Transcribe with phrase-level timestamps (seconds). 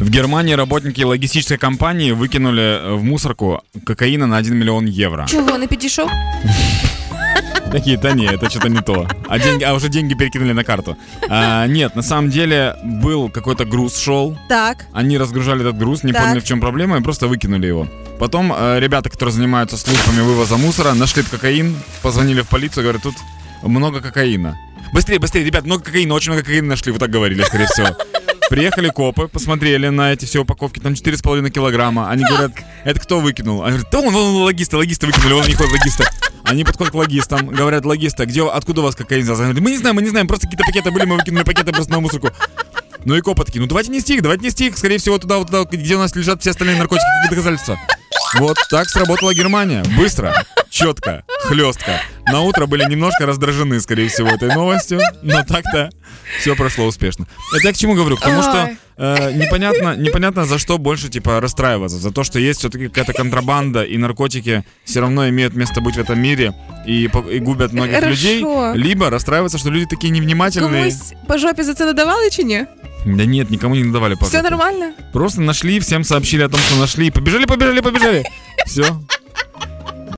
[0.00, 5.26] В Германии работники логистической компании выкинули в мусорку кокаина на 1 миллион евро.
[5.28, 6.10] Чого не підійшов?
[7.72, 9.06] Такие, да не, это что-то не то.
[9.28, 10.96] А, деньги, а уже деньги перекинули на карту.
[11.28, 14.36] А, нет, на самом деле был какой-то груз шел.
[14.48, 14.86] Так.
[14.94, 16.22] Они разгружали этот груз, не Так.
[16.22, 17.86] поняли в чем проблема и просто выкинули его.
[18.18, 23.14] Потом э, ребята, которые занимаются службами вывоза мусора, нашли кокаин, позвонили в полицию, говорят, тут
[23.62, 24.56] много кокаина.
[24.92, 27.88] Быстрее, быстрее, ребят, много кокаина, очень много кокаина нашли, вот так говорили, скорее всего.
[28.50, 32.10] Приехали копы, посмотрели на эти все упаковки, там 4,5 килограмма.
[32.10, 32.50] Они говорят,
[32.82, 33.62] это кто выкинул?
[33.62, 36.04] Они говорят, да вон, вон, вон логисты, логисты выкинули, вон у них вот логисты.
[36.42, 39.94] Они подходят к логистам, говорят, логисты, где, откуда у вас кокаин говорят, мы не знаем,
[39.94, 42.30] мы не знаем, просто какие-то пакеты были, мы выкинули пакеты просто на мусорку.
[43.04, 45.46] Ну и копы такие, ну давайте нести их, давайте нести их, скорее всего, туда, вот
[45.46, 47.78] туда, где у нас лежат все остальные наркотики, доказательства.
[48.34, 49.84] Вот так сработала Германия.
[49.96, 50.34] Быстро,
[50.70, 52.00] четко, хлестко.
[52.26, 55.90] На утро были немножко раздражены, скорее всего, этой новостью, но так-то
[56.38, 57.26] все прошло успешно.
[57.56, 58.16] Это я к чему говорю?
[58.16, 61.98] К тому, что э, непонятно, непонятно, за что больше, типа, расстраиваться.
[61.98, 66.00] За то, что есть все-таки какая-то контрабанда, и наркотики все равно имеют место быть в
[66.00, 66.52] этом мире
[66.86, 68.10] и, и губят многих Хорошо.
[68.10, 68.44] людей.
[68.74, 70.82] Либо расстраиваться, что люди такие невнимательные.
[70.90, 72.64] Комусь по жопі за це надавали чи ні?
[73.06, 74.50] Да нет, никому не давали по Все жопе.
[74.50, 74.92] нормально?
[75.12, 77.10] Просто нашли, всем сообщили о том, что нашли.
[77.10, 78.24] Побежали, побежали, побежали.
[78.66, 78.84] Все.